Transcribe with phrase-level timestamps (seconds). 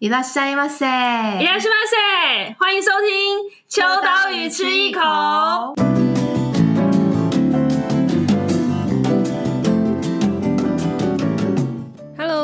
[0.00, 5.74] いらっしゃいませ，いらっしゃいませ，欢迎收听秋刀鱼吃一口。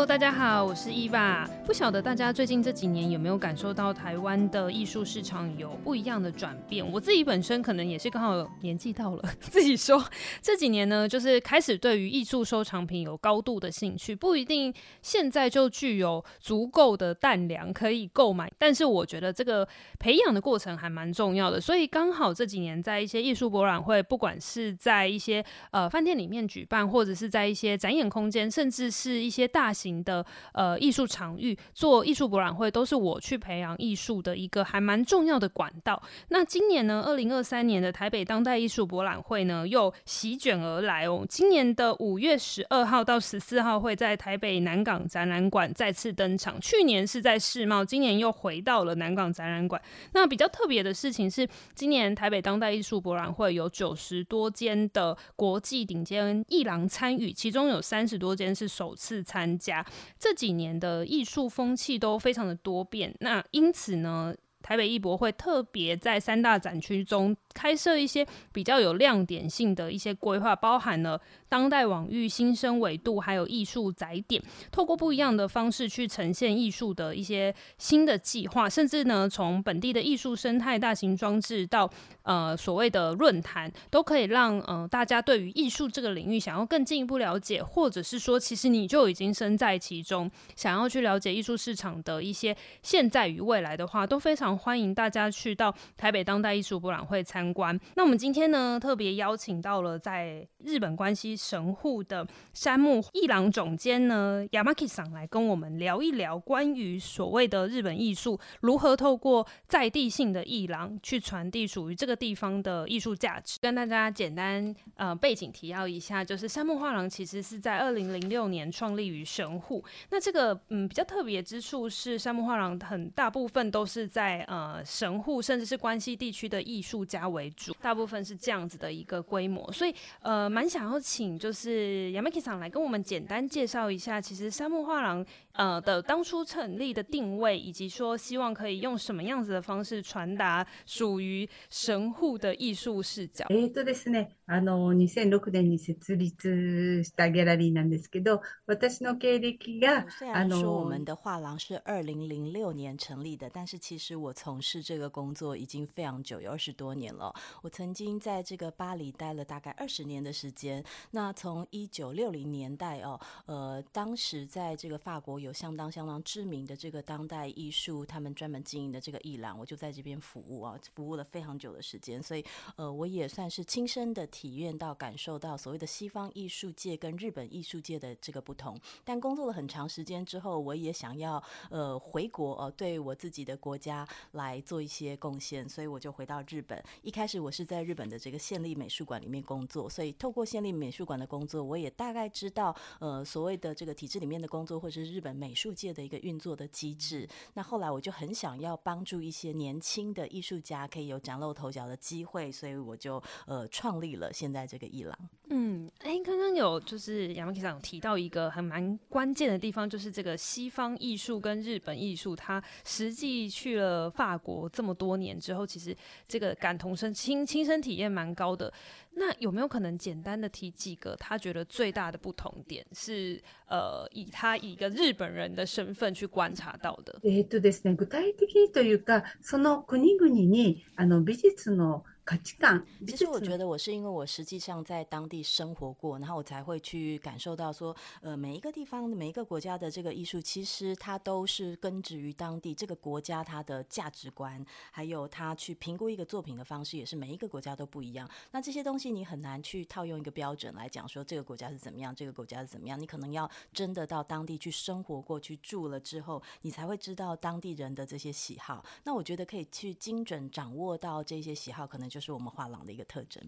[0.06, 1.46] 大家好，我是伊娃。
[1.65, 6.85] 不晓得大家最近这几年有没有感受到台湾的艺术市场有不一样的转变？
[6.91, 10.03] 我自己本身可能也是刚好年纪到了， 自己说
[10.41, 19.65] 这几年呢，就是开始对于艺术收藏品有高度的兴趣，不一定现在就具有足够的担粮可以购买，但是我觉得这个
[19.97, 21.61] 培养的过程还蛮重要的。
[21.61, 36.01] 所以刚好这几年在一些艺术博览会，不管是在一些呃饭店里面举办，或者是在一些展演空间，甚至是一些大型的呃艺术场域做艺术博览会，都是我去培养艺术的一个还蛮重要的管道。
[36.29, 41.25] 那今年呢，二零二三年的台北当代艺术博览会呢，又席卷而来哦。
[41.27, 46.59] 今年的五月十二号到十四号会在台北南港展览馆再次登场。
[46.61, 49.81] 去年是在世贸，今年又回到了南港展览馆。
[50.13, 59.85] 那比较特别的事情是，今年台北当代艺术博览会有九十多间的国际顶尖艺廊参与，其中有三十多间是首次参加。
[60.19, 81.89] 这几年的艺术风气都非常的多变，那因此呢，台北艺博会特别在三大展区中开设一些比较有亮点性的一些规划，包含了当代网域、新生维度，还有艺术载点，透过不一样的方式去呈现艺术的一些新的计划，甚至呢，从本地的艺术生态、大型装置到
[82.23, 94.57] 呃所谓的论坛，都可以让呃大家对于艺术这个领域想要更进一步了解，或者是说，其实你就已经身在其中，想要去了解艺术市场的一些现在与未来的话，都非常。
[94.63, 97.77] 欢迎大家去到台北当代艺术博览会参参观。
[97.95, 113.59] 那我们今天呢，特别邀请到了在日本关西神户的山木艺廊总监呢，Yamaki 桑来跟我们聊一聊关于所谓的日本艺术如何透过在地性的艺廊去传递属于这个地方的艺术价值。
[113.61, 119.83] 跟大家简单呃背景提要一下，就是山木画廊其实是在二零零六年创立于神户。
[120.11, 143.44] 那这个嗯比较特别之处是，山木画廊很大部分都是在呃，神户甚至是关西地区的艺术家为主，大部分是这样子的一个规模，所以呃，蛮想要请就是 Yamaki 桑来跟我们简单介绍一下，其实山木画廊呃的当初成立的定位，以及说希望可以用什么样子的方式传达属于神户的艺术视角。
[143.50, 157.34] えーとですね、あの2006年に设立したギャラリーなんですけど、私の経历が虽然说我们的画廊是二零零六年成立的，但是其实我从事这个工作已经非常久，有二十多年了。
[157.62, 160.84] 我曾经在这个巴黎待了大概二十年的时间。
[161.10, 172.21] 那从一九六零年代哦，呃，当时在这个法国 有相当相当知名的这个当代艺术，他们专门经营的这个艺廊，我就在这边服务啊，服务了非常久的时间。
[172.21, 172.43] 所以，
[172.75, 178.79] 呃，我也算是亲身的体验到、感受到所谓的西方艺术界跟日本艺术界的这个不同。
[179.03, 184.07] 但工作了很长时间之后，我也想要呃回国呃，对我自己的国家。
[184.31, 186.81] 来做一些贡献，所以我就回到日本。
[187.01, 197.27] 一开始我是在日本的这个县立美术馆里面工作，所以透过县立美术馆的工作，我也大概知道呃所谓的这个体制里面的工作，或者是日本美术界的一个运作的机制。
[197.53, 205.17] 那后来我就很想要帮助一些年轻的艺术家可以有崭露头角的机会，所以我就呃创立了现在这个伊朗。
[205.52, 215.96] 嗯，哎，刚刚有就是 Yamaki 桑有提到一个很蛮关键的地方，就是这个西方艺术跟日本艺术，它实际去了法国这么多年之后，其实
[216.26, 218.72] 这个感同身亲亲身体验蛮高的。
[219.14, 223.42] 那有没有可能简单的提几个他觉得最大的不同点是？
[223.66, 227.18] 呃，以他以一个日本人的身份去观察到的。
[227.22, 232.85] えっとですね、具体的というか、その国々にあの美术の 価値观。
[233.07, 248.29] 其实我觉得我是因为我实际上在当地生活过，然后我才会去感受到说，呃，每一个地方、每一个国家的这个艺术，其实它都是根植于当地这个国家它的价值观，还有它去评估一个作品的方式，也是每一个国家都不一样。
[248.51, 253.49] 那这些东西你很难去套用一个标准来讲，说这个国家是怎么样，这个国家是怎么样，你可能要。
[253.73, 258.83] 真的到当地去生活过去住了之后，你才会知道当地人的这些喜好。
[259.03, 263.42] 那我觉得可以去精准掌握到这些喜好，可能就是我们画廊的一个特征。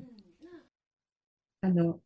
[1.62, 2.01] 嗯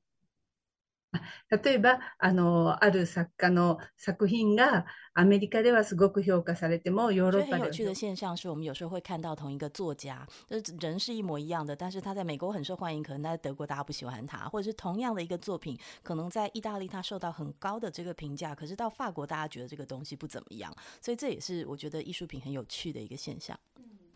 [1.48, 4.84] 例えば、あの、ある作家の作品が
[5.14, 7.58] アメリカではすごく评価されても、ヨーロッパでは。
[7.58, 10.26] 很有趣的现象是我们有时候会看到同一个作家，
[10.80, 23.56] 人是一模一样的，但是他在美国很受欢迎，可能在德国大家不喜欢他，或者是同样的一个作品，可能在意大利他受到很高的这个评价，可是到法国大家觉得这个东西不怎么样，所以这也是我觉得艺术品很有趣的一个现象。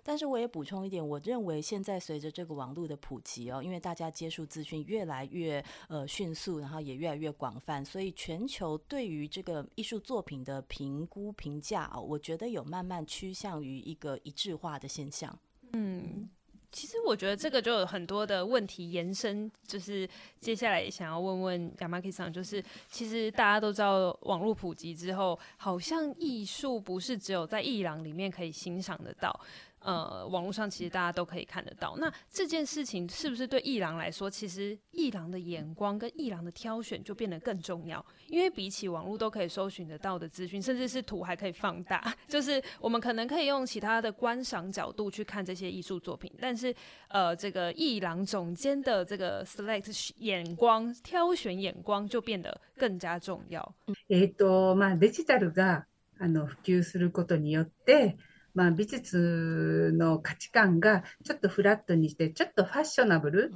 [0.04, 15.34] 但是我也补充一点，我认为现在随着这个网络的普及哦，因为大家接触资讯越来越呃迅速，然后也越来越广泛，所以全球对于这个艺术作品的评估评价哦，我觉得有慢慢趋向于一个一致化的现象。
[15.72, 16.30] 嗯，
[16.72, 20.08] 其实我觉得这个就有很多的问题延伸，就是
[20.40, 29.40] 接下来想要问问 Yamaki 就是其实大家都知道网络普及之后，好像艺术不是只有在艺廊里面可以欣赏得到。
[29.83, 31.97] 呃，网络上其实大家都可以看得到。
[31.99, 38.05] 那这件事情是不是对艺廊来说，其实艺廊的眼光跟艺廊的挑选就变得更重要？
[38.27, 46.31] 因为比起网络都可以搜寻得到的资讯，甚至是图还可以放大， 就是我们可能可以用其他的观赏角度去看这些艺术作品。
[46.41, 46.75] 但是，
[47.09, 53.75] 呃，这个艺廊总监的这个 select 眼光、挑选眼光就变得更加重要。
[54.09, 55.87] えっと、まあ、デジタルが
[56.19, 58.17] あの普及することによって。
[58.54, 63.52] まあ、美术の価値观がちょっとフラットにして、ちょっとファッショナブル、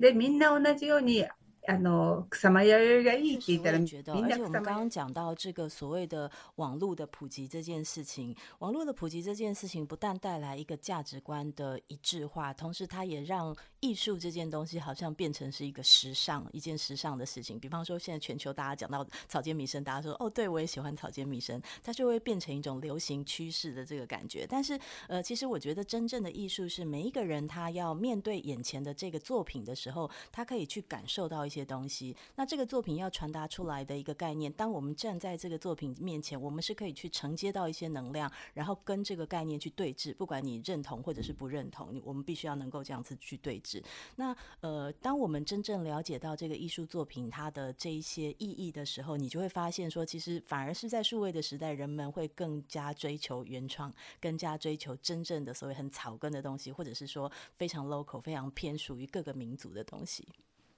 [0.00, 1.24] で、みんな同じように
[1.66, 3.72] 啊，那草莓摇摇摇一起的。
[3.72, 17.60] 我觉得，而且我们刚刚讲到这个所谓的网络的普及这件事情，网络的普及这件事情不但带来一个价值观的一致化，同时它也让艺术这件东西好像变成是一个时尚，一件时尚的事情。
[17.60, 24.44] 比方说，现在全球大家讲到草间弥生，大家说哦，对我也喜欢草间弥生，它就会变成一种流行趋势的这个感觉。
[24.48, 24.76] 但是，
[25.06, 40.14] 呃，其实我觉得真正的艺术是每一个人他要面对眼前的这个作品的时候，他可以去感受到些东西，那这个作品要传达出来的一个概念，当我们站在这个作品面前，我们是可以去承接到一些能量，然后跟这个概念去对峙。
[40.14, 43.82] 不管你认同或者是不认同，我们必须要能够这样子去对峙。
[44.16, 60.26] 那呃，当我们真正了解到这个艺术作品它的这一些意义的时候，你就会发现说，其实反而是在数位的时代，人们会更加追求原创，更加追求真正的所谓很草根的东西，或者是说非常 local、非常偏属于各个民族的东西。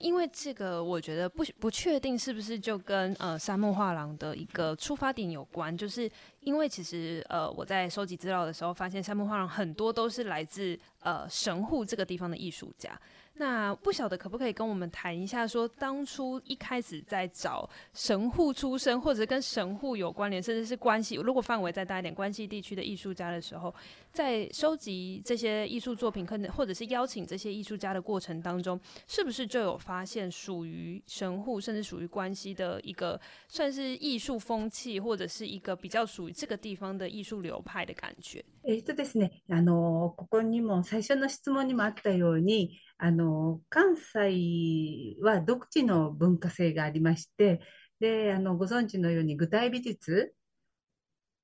[0.05, 6.11] 因为这个，我觉得不不确定是不是就跟呃沙漠画廊的一个出发点有关，就是
[6.41, 13.01] 因为其实呃我在收集资料的时候发现，沙漠画廊很多都是来自呃神户这个地方的艺术家。
[13.36, 23.74] 那不晓得可不可以跟我们谈一下，说当初一开始在找神户出身或者跟神户有关联，甚至是关系，如果范围再大一点，关系地区的艺术家的时候，
[24.12, 33.18] 在收集这些艺术作品，可能或者是邀请这些艺术家的过程当中，是不是就有发现属于神户甚至属于关系的一个
[33.48, 38.44] 算是艺术风气，或者是一个比较属于这个地方的艺术流派的感觉？
[38.66, 42.78] えっとですね、あのここにも最初の质问にもあったように。
[42.99, 47.61] あの、関西は独自の文化性がありまして、
[48.01, 50.35] で、あの、ご存知のように具体美術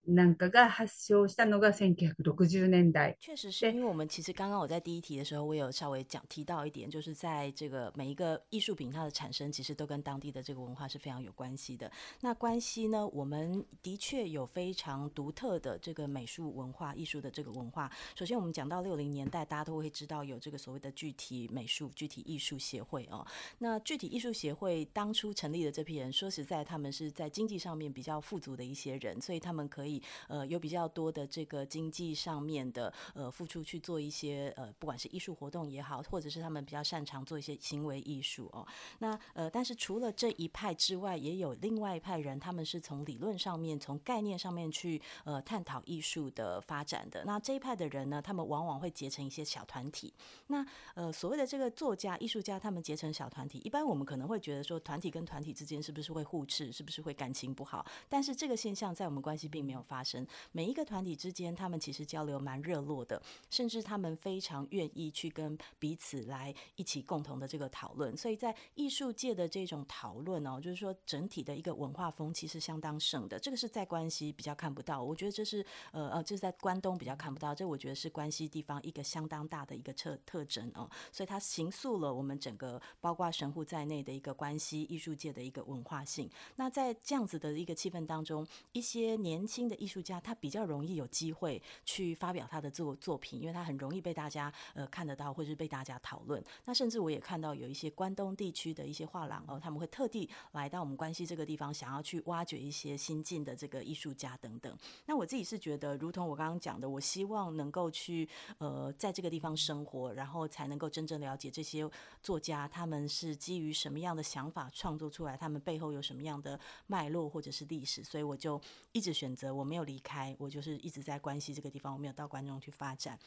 [0.07, 3.17] なんかが発祥したのが1960年代。
[3.19, 11.91] 确实是因为我们其实刚刚我在第一题的时候，我有稍微讲提到一点，就是在这个每一个艺术品它的产生，其实都跟当地的这个文化是非常有关系的。
[12.21, 17.91] 那关系呢，我们的确有非常独特的这个美术文化、艺术的这个文化。
[18.15, 23.25] 首先，我们讲到六零年代，大家都会知道有这个所谓的具体美术、具体艺术协会哦。
[23.57, 29.88] 那具体艺术协会当初成立的这批人，说实在，他们是在经济上面比较富足的一些人，所以他们可以。
[30.28, 38.66] 呃，有比较多的这个经济上面的呃付出去做一些呃，不管是艺术活动也好，或者是他们比较擅长做一些行为艺术哦。
[38.98, 47.24] 那呃，但是除了这一派之外，也有另外一派人，他们是从理论上面、从概念上面去呃探讨艺术的发展的。
[47.24, 50.12] 那这一派的人呢，他们往往会结成一些小团体。
[50.48, 57.84] 那呃，所谓的这个作家、艺术家，他们结成小团体，一般我们可能会觉得说，团体跟团体之间是不是会互斥，是不是会感情不好？
[58.08, 63.20] 但是这个现象在我们关系并没有发生，每一个团体之间，他们其实交流蛮热络的，
[63.50, 68.16] 甚至他们非常愿意去跟彼此来一起共同的这个讨论。
[68.16, 73.38] 所以在艺术界的这种讨论哦，就是说整体的一个文化风气是相当盛的。
[73.38, 77.54] 这个是在关西比较看不到，我觉得这是呃呃，这是在关东比较看不到。
[77.54, 80.88] 这我觉得是关西地方一个相当大的一个特特征哦。
[81.12, 86.28] 所以它形塑了我们整个包括神户在内的一个关西艺术界的一个文化性。
[86.56, 96.42] 那在这样子的一个气氛当中，一些年轻的艺术家，他比较容易有机会去发表他的作作品，因为他很容易被大家呃看得到，或者是被大家讨论。
[96.64, 104.76] 那甚至我也看到有一些关东地区的一些画廊哦，他们会特地来到我们关西这个地方，想要去挖掘一些新进的这个艺术家等等。
[105.06, 111.88] 那我自己是觉得，如同我刚刚讲的，我希望能够去呃在这个地方生活，然后才能够真正了解这些
[112.22, 118.60] 作家他们是基于什么样的想法创作出来，他们背后有什么样的脉络或者是历史，所以我就
[118.92, 123.18] 一直选择我没有离开，我就是一直在关系这个地方，我没有到关中去发展。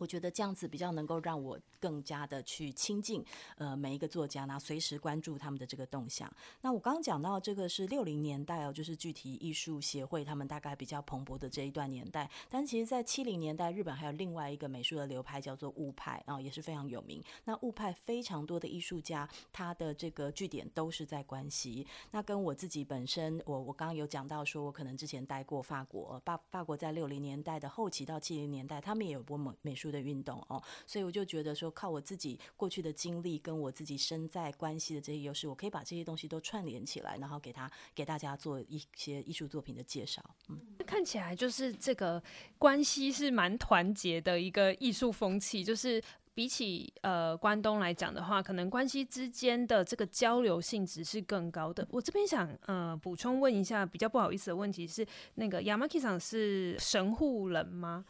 [0.00, 3.22] 我觉得这样子比较能够让我更加的去亲近
[3.56, 6.32] 呃每一个作家呢，随时关注他们的这个动向。
[6.62, 12.30] 那我刚刚讲到这个是六零年代哦，就是具体艺术协会他们大概比较蓬勃的这一段年代。
[12.48, 17.22] 但其实，在七零年代，日本还有另外一个美术的流派叫做物派啊，也是非常有名。
[17.44, 21.86] 那物派非常多的艺术家，他的这个据点都是在关西。
[22.10, 40.22] 那跟我自己本身，我我刚刚有讲到说，我可能之前待过法国，法法国在六零年代的后期到七零年代，他们也有过美美术的运动哦，所以我就觉得说，靠我自己过去的经历，跟我自己身在关系的这些优势，我可以把这些东西都串联起来，然后给他给大家做一些艺术作品的介绍。
[40.48, 42.22] 嗯，看起来就是这个
[42.58, 46.02] 关系是蛮团结的一个艺术风气，就是。
[46.39, 51.87] 比起呃关东来讲的话，可能关系之间的这个交流性质是更高的。
[51.89, 58.03] 我这边想呃补充问一下，比较不好意思的问题是，那个 Yamaki 桑是神户人吗？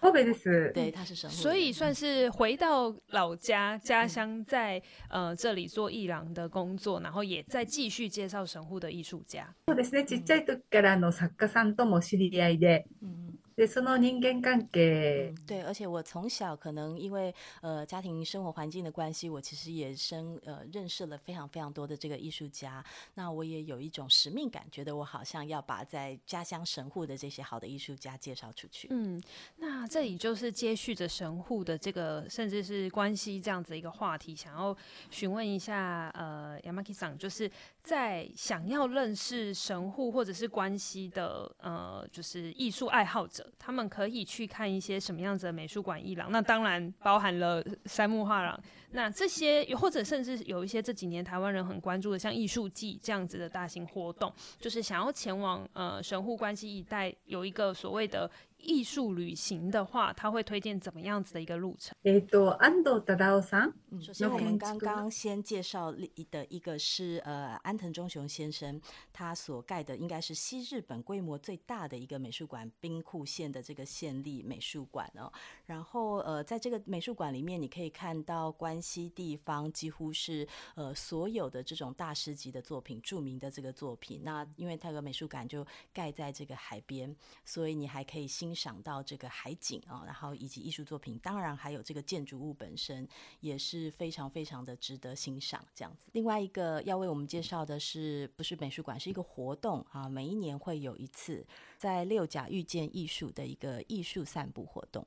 [0.74, 9.54] 对，他是神户，所以算是回到老家家乡，在呃这里做艺廊的工作，然后也在继续介绍神户的艺术家。
[9.68, 10.04] そうですね。
[10.04, 12.88] ちっちゃい时からの作家さんとも知り合いで。
[13.04, 13.38] 嗯。
[13.61, 15.35] 对，その人间关系。
[15.47, 22.83] 对，而且我从小可能因为呃家庭生活环境的关系，我其实也生呃认识了非常非常多的这个艺术家。
[23.17, 28.89] 那我也有一种使命感，觉得我好像要把在家乡神户的这些好的艺术家介绍出去。
[28.93, 29.23] 嗯，
[29.59, 34.75] 那这里就是接续着神户的这个，甚至是关系这样子一个话题，想要
[35.11, 37.51] 询问一下呃 Yamaki 桑，就是
[37.83, 43.50] 在想要认识神户或者是关系的呃，就是艺术爱好者。
[43.59, 48.61] 他们可以去看一些什么样子的美术馆艺廊，那当然包含了 三木画廊。
[48.93, 58.31] 那这些或者甚至有一些这几年台湾人很关注的，像艺术季这样子的大型活动，就是想要前往呃神户关西一带有一个所谓的。
[58.60, 61.94] 艺术旅行的话，他会推荐怎么样子的一个路程？
[62.04, 63.74] えっと、安藤忠雄さん。
[64.02, 68.82] 首先，我们刚刚先介绍的一个是呃安藤忠雄先生，
[69.14, 75.32] 他所盖的应该是西日本规模最大的一个美术馆——兵库县的这个县立美术馆哦。
[75.66, 84.22] 然后呃，在这个美术馆里面，你可以看到关西地方几乎是呃所有的这种大师级的作品，著名的这个作品。
[84.24, 88.49] 那因为它的美术馆就盖在这个海边，所以你还可以欣。
[88.51, 95.65] 欣赏到这个海景啊，然后以及艺术作品，当然还有这个建筑物本身也是非常非常的值得欣赏。
[95.73, 101.47] 这样子，另外一个要为我们介绍的是，不是美术馆，是一个活动啊，每一年会有一次
[101.79, 105.07] 在六甲遇见艺术的一个艺术散步活动。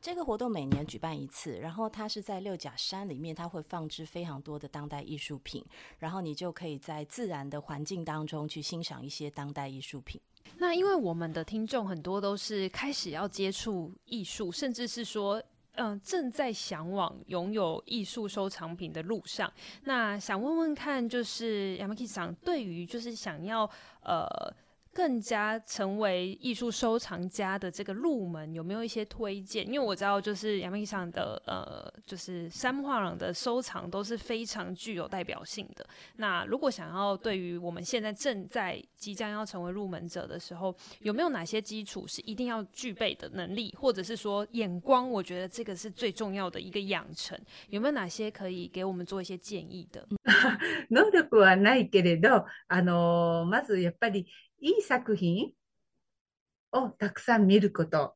[0.00, 5.64] 这个活动每年举办一次，然后它是在六甲山里面，它会放置非常多的当代艺术品，
[5.98, 10.20] 然后你就可以在自然的环境当中去欣赏一些当代艺术品。
[10.58, 15.42] 那因为我们的听众很多都是开始要接触艺术，甚至是说，
[15.76, 19.52] 嗯、正在向往拥有艺术收藏品的路上。
[19.84, 23.68] 那想问问看，就是 Yamaki 桑对于就是想要
[24.02, 24.54] 呃。
[24.93, 29.65] 更加成为艺术收藏家的这个入门有没有一些推荐？
[29.65, 35.87] 因为我知道，就是 Yamaki 桑的呃，就是杉木画廊的收藏都是非常具有代表性的。
[36.17, 45.09] 那如果想要对于我们现在正在即将要成为入门者的时候，有没有哪些基础是一定要具备的能力，或者是说眼光？
[45.09, 47.39] 我觉得这个是最重要的一个养成。
[47.69, 50.05] 有没有哪些可以给我们做一些建议的？
[50.89, 54.25] 能力はないけれど、あのまずやっぱり。
[54.64, 55.52] いい作品
[56.72, 58.14] をたくさん見ること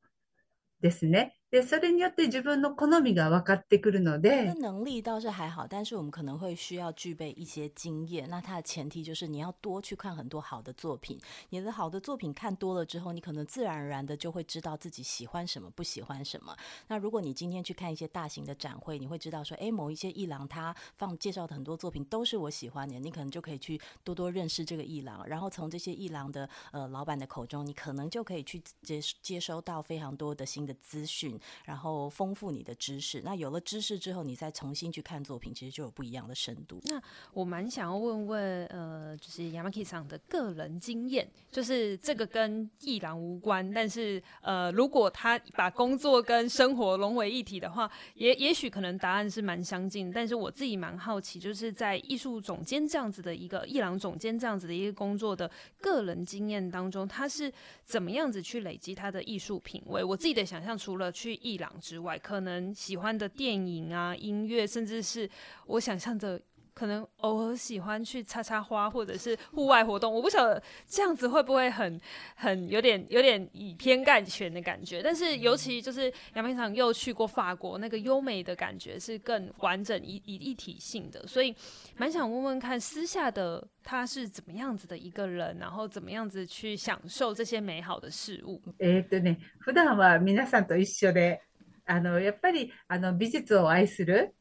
[0.80, 1.37] ですね。
[1.53, 8.27] 对，それによって自分の好みが分かってくるので，能力倒是还好，但是我们可能会需要具备一些经验。
[8.27, 11.15] 那它的前提就是你要多去看很多好的作品。
[11.49, 16.57] 你的好的作品看多了之后，你可能自然而然的就会知道自己喜欢什么，不喜欢什么。
[16.87, 31.36] 那如果你今天去看一些大型的展会，你会知道说，诶，某一些艺廊它放介绍的很多作品都是我喜欢的，你可能就可以去多多认识这个艺廊，然后从这些艺廊的呃老板的口中，你可能就可以去接接收到非常多的新的资讯。
[31.64, 33.20] 然后丰富你的知识。
[33.24, 36.80] 那有了知识之后，你再重新去看作品，其实就有不一样的深度。
[36.84, 37.00] 那
[37.32, 50.10] 我蛮想要问问，呃，就是 Yamaki 桑的个人经验，就是这个跟艺廊无关，但是呃，如果他把工作跟生活融为一体的话，也也许可能答案是蛮相近。
[50.12, 57.52] 但是我自己蛮好奇，就是在艺术总监这样子的一个艺廊总监这样子的一个工作的个人经验当中，他是
[57.84, 60.02] 怎么样子去累积他的艺术品味？
[60.02, 65.28] 我自己的想象，除了去去伊朗之外，可能喜欢的电影啊、音乐，甚至是
[65.66, 66.40] 我想象的。
[66.77, 72.01] 可能偶尔喜欢去插插花，或者是户外活动，我不晓得这样子会不会很
[72.35, 74.99] 很有点有点以偏概全的感觉。
[75.03, 81.55] 但是尤其就是 Yamaki 桑又去过法国，那个优美的感觉是更完整一一一体性的，所以
[81.95, 88.59] 蛮想问问看，私下的他是怎么样子的一个人，然后怎么样子去享受这些美好的事物。
[88.79, 91.39] えっとね、普段は皆さんと一绪で、
[91.85, 94.33] あのやっぱりあの美术を爱する。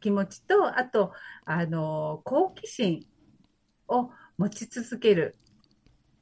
[0.00, 1.12] 気持ちと、あと、
[1.44, 3.06] あの、好奇心
[3.88, 5.36] を持ち続ける。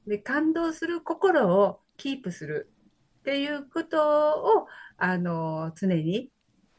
[0.07, 2.71] で、感動する心をキープする
[3.21, 4.67] っていうことを、
[4.97, 6.31] あの、常に、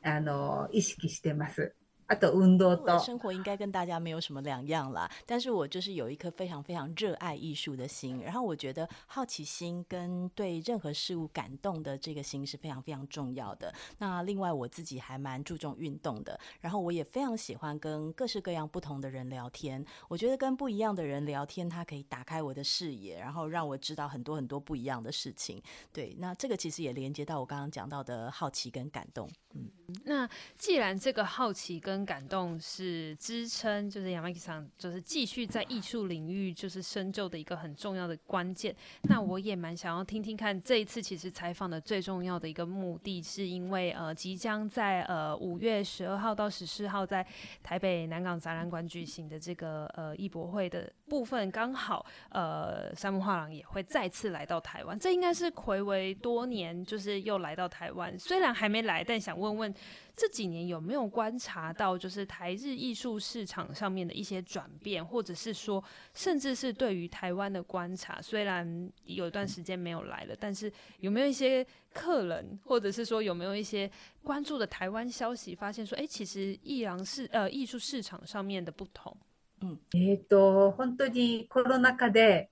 [0.03, 1.75] あの、意識してます。
[2.09, 13.73] 啊，的生活应该跟大家没有什么两样啦，但是我就是有一颗非常非常热爱艺术的心，然后我觉得好奇心跟对任何事物感动的这个心是非常非常重要的。
[13.99, 19.85] 那另外我自己还蛮注重运动的，然后我也非常喜欢跟各式各样不同的人聊天。
[20.07, 25.61] 我觉得跟不一样的人聊天，它可以打开我的视野，然后让我知道很多很多不一样的事情。
[25.93, 29.29] 对，那这个其实也连接到我刚刚讲到的好奇跟感动。
[29.53, 29.69] 嗯，
[30.05, 38.75] 那既然这个好奇跟感动是支撑，就是 Yamaki 上就是继续在艺术领域就是深究的一个很重要的关键。
[39.03, 47.25] 那我也蛮想要听听看，这一次其实采访的最重要的一个目的是因为呃即将在呃五月十二号到十四号在
[47.63, 54.97] 台北南港展览馆举行的这个呃艺博会的部分，刚好呃三木画廊也会再次来到台湾。
[54.97, 59.73] 这应该是睽违多年，就是又来到台湾，虽然还没来，但想问问。
[60.15, 65.81] 这几年有没有观察到，就是台日艺术市场上面的一些转变，或者是说，
[66.13, 68.21] 甚至是对于台湾的观察？
[68.21, 73.89] 虽然有一段时间没有来了，但是有没有一些客人，或者是说有没有一些
[74.21, 79.15] 关注的台湾消息，发现说，哎，其实艺廊市呃艺术市场上面的不同？
[79.61, 82.49] 嗯，えっと本当にコロナ祸で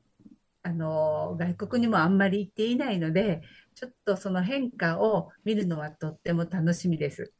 [0.64, 3.42] あの外国にもあんまり行っていないので。
[3.80, 7.32] ちょっとその変化を见るのはとっても楽しみです。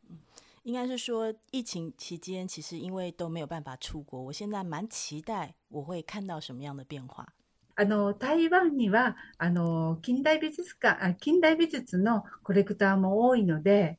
[0.64, 7.34] 应该是说疫情期间，其实因为都没有办法出国，我现在蛮期待我会看到什么样的变化。
[7.76, 13.98] あの台湾にはあの近代美术馆あ近代美术のコレクターも多いので。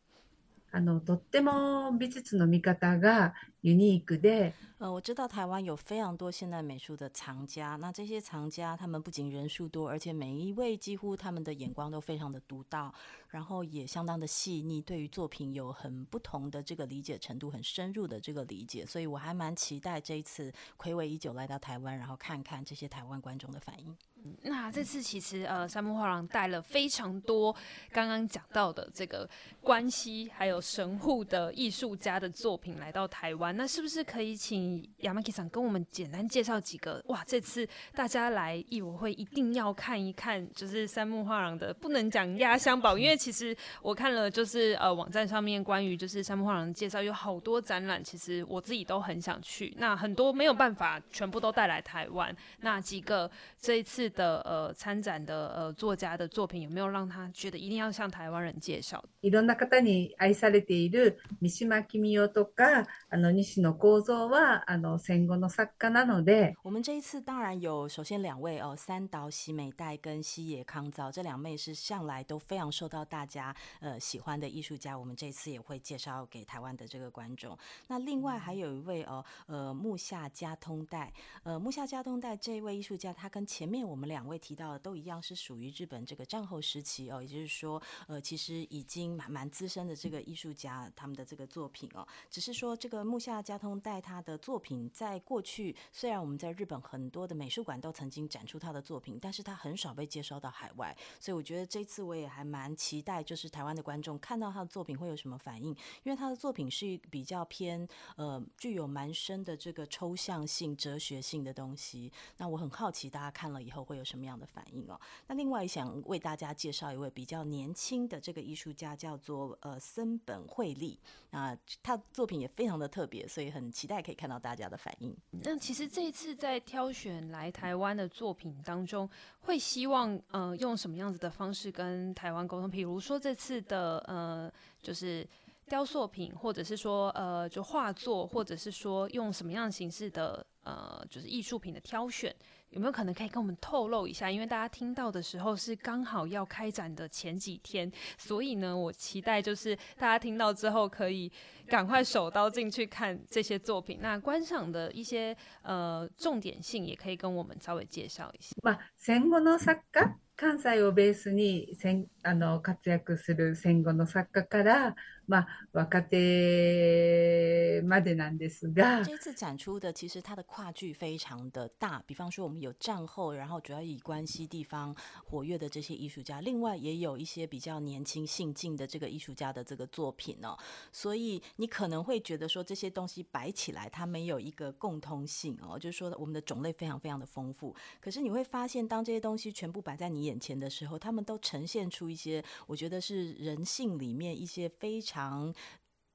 [0.70, 12.93] あのとっても美术の见方が ユニークで，呃，我知道台湾有非常多现代美术的藏家，那这些藏家他们不仅人数多，而且每一位几乎他们的眼光都非常的独到，
[13.29, 23.95] 然后也相当的细腻，对于作品有很不同的这个理解程度，很深入的这个理解，所以我还蛮期待这一次暌违已久来到台湾，然后看看这些台湾观众的反应。
[24.42, 27.54] 那这次其实呃，三木画廊带了非常多
[27.92, 29.28] 刚刚讲到的这个
[29.62, 33.56] 关系，还有神户的艺术家的作品来到台湾。
[33.56, 37.02] 那是不是可以请 Yamaki 桑跟我们简单介绍几个？
[37.06, 49.74] 哇，这次大家来艺博会一定要看一看，就是三木画廊的，不能讲压箱宝，因为其实我看了就是呃网站上面关于就是三木画廊的介绍，有好多展览，其实我自己都很想去。
[49.78, 54.08] 那很多没有办法全部都带来台湾，那几个这一次。
[54.17, 59.03] 的呃参展的呃作家的作品有没有让他觉得一定要向台湾人介绍？
[59.21, 77.57] いろんな方に爱されている三岛公夫とかあの西野公造はあの戦后の作家なので，我们这一次当然有首先两位哦，三岛喜美代跟西野康造这两位是向来都非常受到大家呃喜欢的艺术家，我们这次也会介绍给台湾的这个观众。
[77.87, 81.11] 那另外还有一位哦呃木下加通代，
[81.43, 105.70] 呃木下加通代这一位艺术家，他跟前面我 我们两位提到的都一样，是属于日本这个战后时期哦，也就是说，呃，其实已经蛮蛮资深的这个艺术家，他们的这个作品哦，只是说这个木下加通代他的作品，在过去虽然我们在日本很多的美术馆都曾经展出他的作品，但是他很少被介绍到海外，所以我觉得这次我也还蛮期待，就是台湾的观众看到他的作品会有什么反应，
[106.04, 107.84] 因为他的作品是比较偏
[108.14, 113.87] 呃具有蛮深的这个抽象性、哲学性的东西，那我很好奇大家看了以后。
[113.88, 115.00] 会有什么样的反应哦。
[115.26, 125.16] 那另外想为大家介绍一位比较年轻的这个艺术家，叫做呃森本惠利啊，他作品也非常的特别，所以很期待可以看到大家的反应。
[125.30, 129.08] 那其实这次在挑选来台湾的作品当中，
[129.40, 132.70] 会希望呃用什么样子的方式跟台湾沟通？
[132.70, 135.26] 比如说这次的呃就是。
[135.68, 142.34] 雕塑品，或者是说，呃，就画作，或者是说用什么样形式的，呃，就是艺术品的挑选，
[142.70, 144.30] 有没有可能可以跟我们透露一下？
[144.30, 151.32] 因为大家听到的时候是刚好要开展的前几天，所以呢，我期待就是大家听到之后可以
[151.66, 153.98] 赶快手刀进去看这些作品。
[154.00, 158.54] 那观赏的一些呃重点性，也可以跟我们稍微介绍一下。
[158.96, 164.95] 戦後の作家，関西をベースに戦あの活跃する戦后の作家から。
[165.25, 172.03] 嘛，若手までなんですが，这次展出的其实它的跨距非常的大。
[172.05, 180.57] 比方说，我们有战后，然后主要以关西地方活跃的这些艺术家，另外也有一些比较年轻新进的这个艺术家的这个作品哦。
[180.91, 187.73] 所以你可能会觉得说，这些东西摆起来，它没有一个共通性哦，就是说我们的种类非常非常的丰富。
[188.01, 195.54] 可是你会发现，当这些东西全部摆在你 眼前的时候，他们都呈现出一些，我觉得是人性里面一些非常。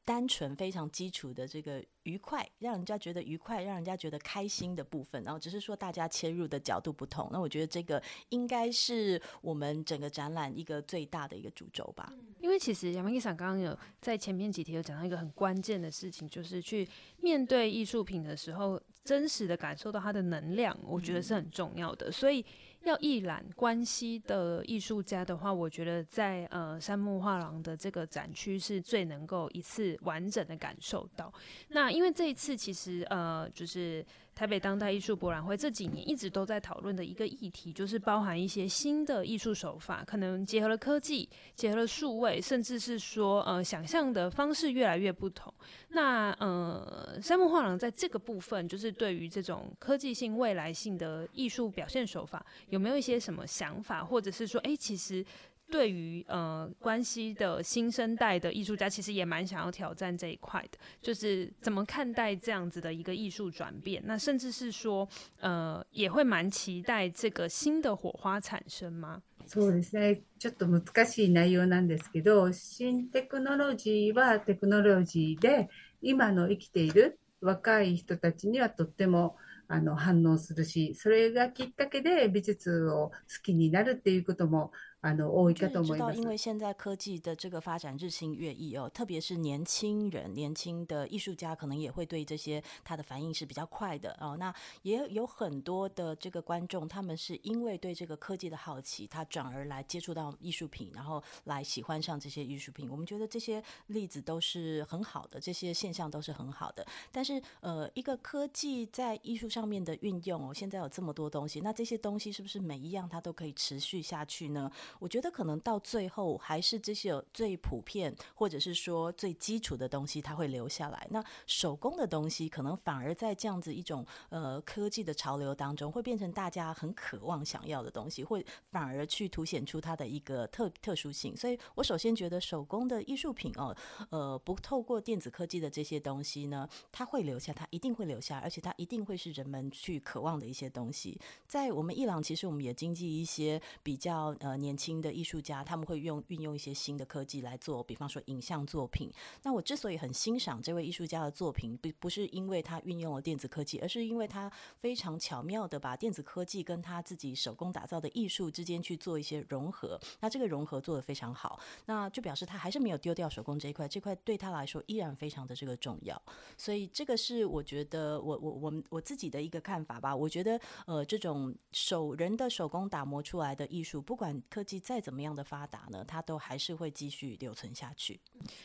[0.06, 5.24] 单纯、非常基础的这个愉快，让人家觉得愉快，让人家觉得开心的部分。
[5.24, 7.30] 然后只是说大家切入的角度不同。
[7.32, 12.12] 那我觉得这个应该是我们整个展览一个最大的一个主轴吧。
[12.42, 16.86] 因为其实山本さん刚刚有在前面几题有讲到一个很关键的事情，就是去
[17.22, 22.12] 面对艺术品的时候，真实的感受到它的能量，我觉得是很重要的。
[22.12, 22.46] 所以。
[22.84, 31.34] 要一览关西的艺术家的话，我觉得在呃山木画廊的这个展区是最能够一次完整的感受到。
[31.70, 34.06] 那因为这一次其实呃就是。
[34.36, 45.54] 台北当代艺术博览会这几年一直都在讨论的一个议题，就是包含一些新的艺术手法，可能结合了科技，结合了数位，甚至是说呃想象的方式越来越不同。
[45.90, 55.24] 那呃山木画廊在这个部分，就是对于这种科技性、未来性的艺术表现手法，有没有一些什么想法，或者是说，哎，其实。
[55.73, 64.03] 对于呃关西的新生代的艺术家，其实也蛮想要挑战这一块的，就是怎么看待这样子的一个艺术转变？
[64.07, 65.07] 那甚至是说，
[65.41, 69.21] 呃，也会蛮期待这个新的火花产生吗？
[69.47, 70.23] そうですね。
[70.39, 75.69] ちょっと难しい内容なんですけど、新テクノロジーはテクノロジーで、
[76.01, 79.37] 今の生きている若い人たちにはとっても
[79.69, 84.73] あの反応するし、それがきっかけで美术を好きになるっていうことも。
[85.04, 94.38] 我知道，因为现在科技的这个发展日新月异哦，特别是年轻人、年轻的艺术家，可能也会对这些他的反应是比较快的哦。
[94.40, 102.90] 那也有很多的这个观众，他们是因为对这个科技的好奇，他转而来接触到艺术品，然后来喜欢上这些艺术品。
[102.90, 106.86] 我们觉得这些例子都是很好的，这些现象都是很好的。
[107.12, 114.72] 但是呃，一个科技在艺术上面的运用哦，现在有这么多东西，那这些东西是不是每一样它都可以持续下去呢？
[115.00, 121.08] 我觉得可能到最后还是这些最普遍或者是说最基础的东西，它会留下来。
[121.10, 131.36] 那手工的东西可能反而在这样子一种呃科技的潮流当中，会变成大家很渴望想要的东西，会反而去凸显出它的一个特特殊性。
[131.36, 133.76] 所以我首先觉得手工的艺术品哦，
[134.10, 141.20] 呃，不透过电子科技的这些东西呢，它会留下，它一定会留下，而且它一定会是人们去渴望的一些东西。
[141.48, 144.83] 在我们伊朗，其实我们也经济一些比较呃年轻。
[144.84, 149.10] 新的艺术家，他们会用运用一些新的科技来做，比方说影像作品。
[149.44, 159.98] 那我之所以很欣赏这位艺术家的作品，不不是因为他运用了电子科技，而是因为他非常巧妙地把电子科技跟他自己手工打造的艺术之间去做一些融合。
[160.20, 166.22] 那这个融合做得非常好，那就表示他还是没有丢掉手工这一块，这块对他来说依然非常的这个重要。
[166.58, 170.14] 所以这个是我觉得我我我们我自己的一个看法吧。
[170.14, 174.73] 我觉得呃，这种手人的手工打磨出来的艺术，不管科技。
[174.80, 178.20] 再怎么样的发达呢，它都还是会继续留存下去。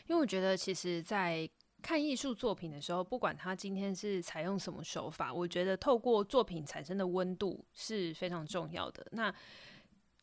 [0.07, 1.49] 因为我觉得，其实，在
[1.81, 9.07] 看艺术作品的时候，不管他今天是采用什么手法，我觉得透过作品产生的温度是非常重要的。
[9.13, 9.33] 那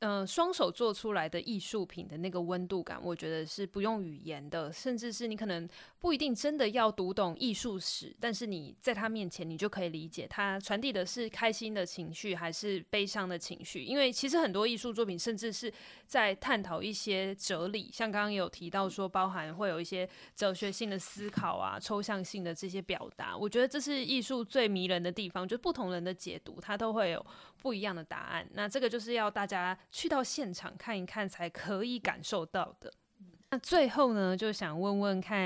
[0.06, 5.68] 呃，双手做出来的艺术品的那个温度感，我觉得是不用语言的，甚至是你可能
[6.00, 13.82] 不一定真的要读懂艺术史，但是你在他面前，你就可以理解他传递的是开心的情绪还是悲伤的情绪。
[13.82, 15.74] 因为其实很多艺术作品，甚至是
[16.06, 23.36] 在探讨一些哲理，像刚刚有提到说，包含会有一些哲学性的思考啊，抽象性的这些表达。
[23.36, 27.26] 我觉得这是艺术最迷人的地方，就不同人的解读，它都会有
[27.64, 28.48] 不一样的答案。
[28.54, 32.92] 那这个就是要大家去到现场看一看，才可以感受到的。
[33.52, 35.40] 那最后呢，就想问问看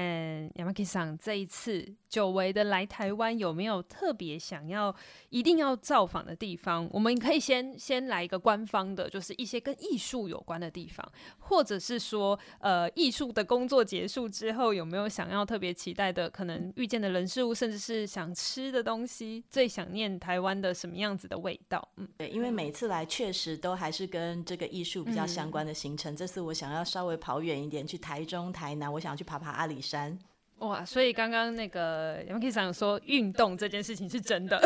[0.56, 1.88] ，Yamaki 桑这一次。
[2.10, 4.94] 久违的来台湾，有没有特别想要
[5.30, 6.90] 一定要造访的地方？
[6.92, 19.44] 我们可以先先来一个官方的，就是一些跟艺术有关的地方，或者是说，呃，艺术的工作结束之后，有没有想要特别期待的，可能遇见的人事物，甚至是想吃的东西？
[19.50, 21.88] 最想念台湾的什么样子的味道？
[21.98, 26.12] 嗯，对，因为每次来确实都还是跟这个艺术比较相关的行程。
[26.12, 30.18] 嗯、这次我想要稍微跑远一点，去台中、台南，我想要去爬爬阿里山。
[30.60, 34.60] 哇，所以刚刚那个 Yamaki 桑说运动这件事情是真的，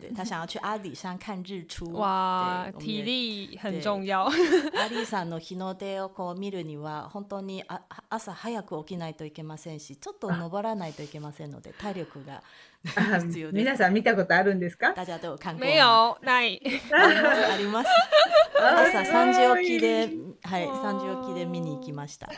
[0.00, 1.90] 对，他想要去阿里山看日出。
[1.96, 4.24] 哇，体力很重要。
[4.24, 7.80] 阿里山の日の出をこう见るには本当にあ
[8.10, 12.42] 朝早く起きないといけませんし、ちょっと登らないといけませんので体力が。
[13.52, 14.94] 皆さん见たことあるんですか？
[14.94, 15.66] 大家都有看过。
[15.66, 16.62] 没有，ない。
[16.92, 17.88] あります。
[18.54, 20.08] 朝三时起きで、
[20.42, 22.28] はい、三时起きで见に行きました。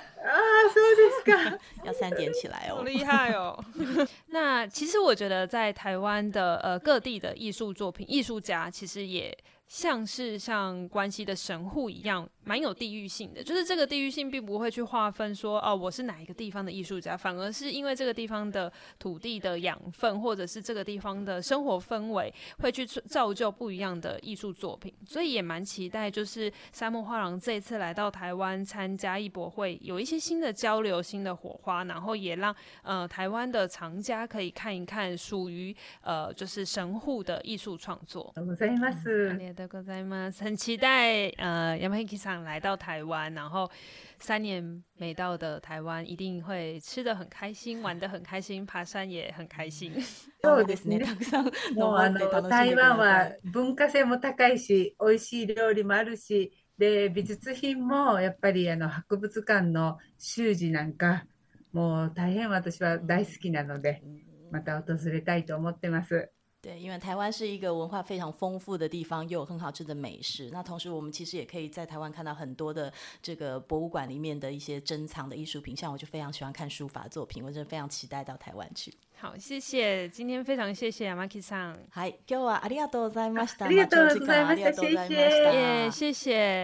[0.60, 1.60] ああ、 そうですか。
[1.86, 2.78] 要三点起来哦。
[2.78, 3.58] 好厉害哦。
[4.28, 9.36] 那其实我觉得在台湾的呃各地的艺术作品，艺术家其实也
[9.71, 12.29] 像是像关西的神户一样。
[12.43, 24.93] 蛮有地域性的，就是这个地域性并不会去划分说哦，我是哪一个地方的艺术家，反而是因为这个地方的土地的养分，或者是这个地方的生活氛围，会去造就不一样的艺术作品。
[25.07, 32.53] 所以也蛮期待，就是沙漠画廊这一次来到台湾参加艺博会，有一些新的交流、新的火花，然后也让
[32.83, 38.33] 呃台湾的藏家可以看一看属于呃就是神户的艺术创作。
[38.35, 39.69] ございます。
[39.69, 40.45] ございます。
[40.45, 43.71] 很期待呃山崎さん来到台湾，然后
[44.19, 49.93] 三年没到的台湾一定会吃得很开心，玩得很开心，爬山也很开心。
[50.43, 51.01] そうですね。
[51.01, 51.45] たくさん
[51.75, 52.19] もうあの
[52.49, 61.25] 台湾は文化性も高いし、美味しい料理もあるし、で美术品もやっぱりあの博物馆の习字なんか
[61.73, 64.03] もう大変私は大好きなので、
[64.51, 66.31] また访れたいと思ってます。
[66.62, 70.50] 对，因为台湾是一个文化非常丰富的地方，又有很好吃的美食。
[70.52, 72.92] 那同时，我们其实也可以在台湾看到很多的
[73.22, 75.78] 这个博物馆里面的一些珍藏的艺术品。
[75.78, 78.92] 像我就非常喜欢看书法作品，我真的非常期待到台湾去。
[79.18, 81.78] 好，谢谢，今天非常谢谢 Yamaki さん。
[81.92, 83.68] はい、今日はありがとうございました。
[83.68, 84.74] ありがとうございました。
[84.74, 85.14] 谢谢。
[85.14, 86.64] 耶，谢谢。